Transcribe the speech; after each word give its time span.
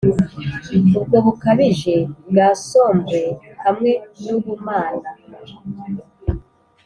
ubwo 0.97 1.17
bukabije 1.25 1.95
bwa 2.29 2.47
sombre 2.67 3.23
hamwe 3.63 3.91
nubumana. 4.23 5.09